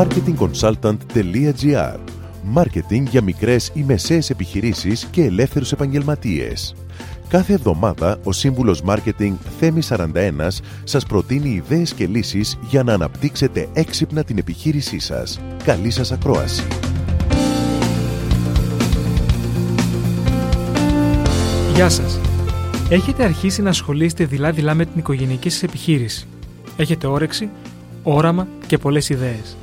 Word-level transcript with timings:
marketingconsultant.gr 0.00 1.98
Μάρκετινγκ 2.42 3.06
για 3.06 3.22
μικρές 3.22 3.70
ή 3.74 3.82
μεσαίες 3.82 4.30
επιχειρήσεις 4.30 5.04
και 5.10 5.24
ελεύθερους 5.24 5.72
επαγγελματίες. 5.72 6.74
Κάθε 7.28 7.52
εβδομάδα 7.52 8.18
ο 8.24 8.32
σύμβουλος 8.32 8.82
Μάρκετινγκ 8.82 9.36
Θέμη 9.58 9.80
41 9.88 10.06
σας 10.84 11.06
προτείνει 11.06 11.50
ιδέες 11.50 11.94
και 11.94 12.06
λύσεις 12.06 12.58
για 12.68 12.82
να 12.82 12.92
αναπτύξετε 12.92 13.68
έξυπνα 13.72 14.24
την 14.24 14.38
επιχείρησή 14.38 14.98
σας. 14.98 15.40
Καλή 15.64 15.90
σας 15.90 16.12
ακρόαση! 16.12 16.66
Γεια 21.74 21.88
σας! 21.88 22.20
Έχετε 22.88 23.24
αρχίσει 23.24 23.62
να 23.62 23.70
ασχολείστε 23.70 24.24
δειλά-δειλά 24.24 24.74
με 24.74 24.84
την 24.84 24.98
οικογενειακή 24.98 25.48
σας 25.48 25.62
επιχείρηση. 25.62 26.26
Έχετε 26.76 27.06
όρεξη, 27.06 27.48
όραμα 28.02 28.48
και 28.66 28.78
πολλές 28.78 29.08
ιδέες. 29.08 29.56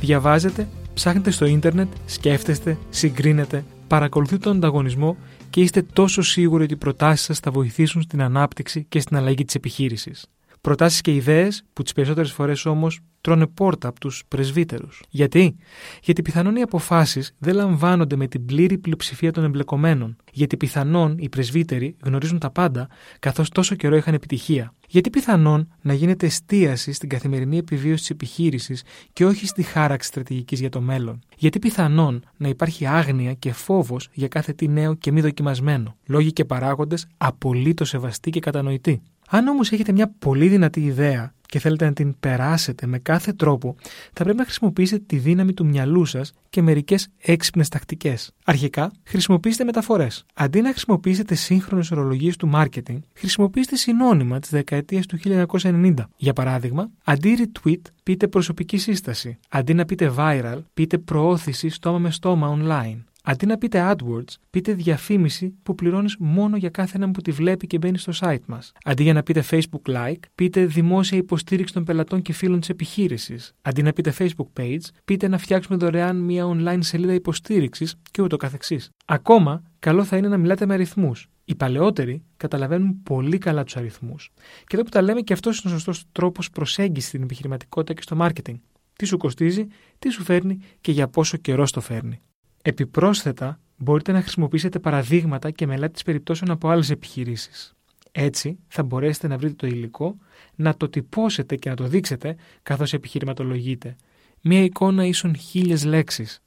Διαβάζετε, 0.00 0.68
ψάχνετε 0.94 1.30
στο 1.30 1.46
ίντερνετ, 1.46 1.88
σκέφτεστε, 2.06 2.78
συγκρίνετε, 2.90 3.64
παρακολουθείτε 3.88 4.38
τον 4.38 4.56
ανταγωνισμό 4.56 5.16
και 5.50 5.60
είστε 5.60 5.82
τόσο 5.82 6.22
σίγουροι 6.22 6.64
ότι 6.64 6.72
οι 6.72 6.76
προτάσεις 6.76 7.24
σας 7.26 7.38
θα 7.38 7.50
βοηθήσουν 7.50 8.02
στην 8.02 8.22
ανάπτυξη 8.22 8.86
και 8.88 9.00
στην 9.00 9.16
αλλαγή 9.16 9.44
της 9.44 9.54
επιχείρησης. 9.54 10.26
Προτάσεις 10.68 11.00
και 11.00 11.14
ιδέες 11.14 11.62
που 11.72 11.82
τις 11.82 11.92
περισσότερες 11.92 12.32
φορές 12.32 12.66
όμως 12.66 13.00
τρώνε 13.20 13.46
πόρτα 13.46 13.88
από 13.88 14.00
τους 14.00 14.22
πρεσβύτερους. 14.28 15.02
Γιατί; 15.08 15.56
Γιατί 16.02 16.22
πιθανόν 16.22 16.56
οι 16.56 16.62
αποφάσεις 16.62 17.34
δεν 17.38 17.54
λαμβάνονται 17.54 18.16
με 18.16 18.26
την 18.26 18.44
πλήρη 18.44 18.78
πλειοψηφία 18.78 19.32
των 19.32 19.44
εμπλεκομένων. 19.44 20.16
Γιατί 20.32 20.56
πιθανόν 20.56 21.16
οι 21.18 21.28
πρεσβύτεροι 21.28 21.96
γνωρίζουν 22.04 22.38
τα 22.38 22.50
πάντα, 22.50 22.88
καθώς 23.18 23.48
τόσο 23.48 23.74
καιρό 23.74 23.96
είχαν 23.96 24.14
επιτυχία. 24.14 24.74
Γιατί 24.88 25.10
πιθανόν 25.10 25.72
να 25.80 25.92
γίνεται 25.92 26.26
εστίαση 26.26 26.92
στην 26.92 27.08
καθημερινή 27.08 27.58
επιβίωση 27.58 28.00
της 28.00 28.10
επιχείρησης 28.10 28.82
και 29.12 29.26
όχι 29.26 29.46
στη 29.46 29.62
χάραξη 29.62 30.08
στρατηγικής 30.08 30.60
για 30.60 30.70
το 30.70 30.80
μέλλον. 30.80 31.18
Γιατί 31.36 31.58
πιθανόν 31.58 32.24
να 32.36 32.48
υπάρχει 32.48 32.86
άγνοια 32.86 33.34
και 33.34 33.52
φόβος 33.52 34.08
για 34.12 34.28
κάθε 34.28 34.52
τι 34.52 34.68
νέο 34.68 34.94
και 34.94 35.12
μη 35.12 35.20
δοκιμασμένο. 35.20 35.96
Λόγοι 36.06 36.32
και 36.32 36.44
παράγοντες 36.44 37.06
απολύτως 37.16 37.88
σεβαστοί 37.88 38.30
και 38.30 38.40
κατανοητοί. 38.40 39.02
Αν 39.28 39.48
όμως 39.48 39.70
έχετε 39.72 39.92
μια 39.92 40.12
πολύ 40.18 40.48
δυνατή 40.48 40.80
ιδέα 40.80 41.32
και 41.46 41.58
θέλετε 41.58 41.84
να 41.84 41.92
την 41.92 42.14
περάσετε 42.20 42.86
με 42.86 42.98
κάθε 42.98 43.32
τρόπο, 43.32 43.76
θα 44.12 44.22
πρέπει 44.22 44.38
να 44.38 44.44
χρησιμοποιήσετε 44.44 45.02
τη 45.06 45.16
δύναμη 45.16 45.52
του 45.52 45.66
μυαλού 45.66 46.04
σας 46.04 46.32
και 46.50 46.62
μερικές 46.62 47.08
έξυπνες 47.18 47.68
τακτικές. 47.68 48.32
Αρχικά, 48.44 48.90
χρησιμοποιήστε 49.04 49.64
μεταφορές. 49.64 50.24
Αντί 50.34 50.60
να 50.60 50.70
χρησιμοποιήσετε 50.70 51.34
σύγχρονες 51.34 51.90
ορολογίες 51.90 52.36
του 52.36 52.50
marketing, 52.54 52.98
χρησιμοποιήστε 53.14 53.76
συνώνυμα 53.76 54.38
της 54.38 54.50
δεκαετίας 54.50 55.06
του 55.06 55.18
1990. 55.18 55.94
Για 56.16 56.32
παράδειγμα, 56.32 56.90
αντί 57.04 57.36
retweet, 57.38 57.80
πείτε 58.02 58.28
προσωπική 58.28 58.76
σύσταση. 58.76 59.38
Αντί 59.48 59.74
να 59.74 59.84
πείτε 59.84 60.12
viral, 60.16 60.58
πείτε 60.74 60.98
προώθηση 60.98 61.68
στόμα 61.68 61.98
με 61.98 62.10
στόμα 62.10 62.58
online. 62.58 62.98
Αντί 63.30 63.46
να 63.46 63.58
πείτε 63.58 63.90
AdWords, 63.90 64.34
πείτε 64.50 64.72
διαφήμιση 64.72 65.54
που 65.62 65.74
πληρώνεις 65.74 66.16
μόνο 66.18 66.56
για 66.56 66.68
κάθε 66.68 66.96
έναν 66.96 67.10
που 67.10 67.20
τη 67.20 67.30
βλέπει 67.30 67.66
και 67.66 67.78
μπαίνει 67.78 67.98
στο 67.98 68.12
site 68.20 68.44
μας. 68.46 68.72
Αντί 68.84 69.02
για 69.02 69.12
να 69.12 69.22
πείτε 69.22 69.44
Facebook 69.50 69.90
Like, 69.94 70.20
πείτε 70.34 70.66
δημόσια 70.66 71.18
υποστήριξη 71.18 71.74
των 71.74 71.84
πελατών 71.84 72.22
και 72.22 72.32
φίλων 72.32 72.60
της 72.60 72.68
επιχείρησης. 72.68 73.54
Αντί 73.62 73.82
να 73.82 73.92
πείτε 73.92 74.14
Facebook 74.18 74.60
Page, 74.60 74.80
πείτε 75.04 75.28
να 75.28 75.38
φτιάξουμε 75.38 75.76
δωρεάν 75.76 76.16
μια 76.16 76.46
online 76.46 76.78
σελίδα 76.80 77.12
υποστήριξης 77.14 77.94
και 78.10 78.22
ούτω 78.22 78.36
καθεξής. 78.36 78.90
Ακόμα, 79.04 79.62
καλό 79.78 80.04
θα 80.04 80.16
είναι 80.16 80.28
να 80.28 80.36
μιλάτε 80.36 80.66
με 80.66 80.74
αριθμούς. 80.74 81.28
Οι 81.44 81.54
παλαιότεροι 81.54 82.22
καταλαβαίνουν 82.36 83.02
πολύ 83.02 83.38
καλά 83.38 83.64
τους 83.64 83.76
αριθμούς. 83.76 84.30
Και 84.66 84.76
εδώ 84.76 84.82
που 84.82 84.90
τα 84.90 85.02
λέμε, 85.02 85.20
και 85.20 85.32
αυτός 85.32 85.60
είναι 85.60 85.74
ο 85.74 85.76
σωστός 85.76 86.04
τρόπος 86.12 86.50
προσέγγισης 86.50 87.08
στην 87.08 87.22
επιχειρηματικότητα 87.22 87.94
και 87.94 88.02
στο 88.02 88.16
marketing. 88.20 88.58
Τι 88.96 89.06
σου 89.06 89.16
κοστίζει, 89.16 89.66
τι 89.98 90.10
σου 90.10 90.22
φέρνει 90.22 90.58
και 90.80 90.92
για 90.92 91.08
πόσο 91.08 91.36
καιρό 91.36 91.64
το 91.70 91.80
φέρνει. 91.80 92.20
Επιπρόσθετα, 92.62 93.60
μπορείτε 93.76 94.12
να 94.12 94.20
χρησιμοποιήσετε 94.20 94.78
παραδείγματα 94.78 95.50
και 95.50 95.66
μελέτες 95.66 96.02
περιπτώσεων 96.02 96.50
από 96.50 96.68
άλλες 96.68 96.90
επιχειρήσεις. 96.90 97.72
Έτσι, 98.12 98.58
θα 98.68 98.82
μπορέσετε 98.82 99.28
να 99.28 99.38
βρείτε 99.38 99.54
το 99.54 99.66
υλικό, 99.66 100.16
να 100.54 100.76
το 100.76 100.88
τυπώσετε 100.88 101.56
και 101.56 101.68
να 101.68 101.76
το 101.76 101.84
δείξετε 101.84 102.36
καθώς 102.62 102.92
επιχειρηματολογείτε. 102.92 103.96
Μία 104.40 104.62
εικόνα 104.62 105.04
ίσον 105.04 105.36
χίλιες 105.36 105.84
λέξεις. 105.84 106.40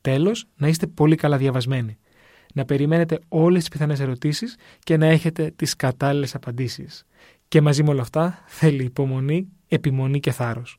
Τέλος, 0.00 0.46
να 0.56 0.68
είστε 0.68 0.86
πολύ 0.86 1.16
καλά 1.16 1.36
διαβασμένοι. 1.36 1.98
Να 2.54 2.64
περιμένετε 2.64 3.18
όλες 3.28 3.60
τις 3.60 3.68
πιθανές 3.68 4.00
ερωτήσεις 4.00 4.56
και 4.78 4.96
να 4.96 5.06
έχετε 5.06 5.52
τις 5.56 5.76
κατάλληλες 5.76 6.34
απαντήσεις. 6.34 7.04
Και 7.48 7.60
μαζί 7.60 7.82
με 7.82 7.90
όλα 7.90 8.02
αυτά 8.02 8.42
θέλει 8.46 8.84
υπομονή, 8.84 9.48
επιμονή 9.68 10.20
και 10.20 10.30
θάρρος. 10.30 10.78